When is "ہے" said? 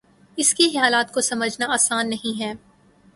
2.39-2.51